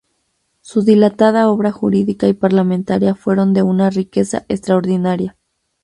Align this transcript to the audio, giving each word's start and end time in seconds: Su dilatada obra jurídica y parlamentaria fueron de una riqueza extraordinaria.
Su 0.61 0.81
dilatada 0.81 1.47
obra 1.51 1.71
jurídica 1.71 2.27
y 2.27 2.33
parlamentaria 2.33 3.13
fueron 3.13 3.53
de 3.53 3.61
una 3.61 3.91
riqueza 3.91 4.45
extraordinaria. 4.49 5.37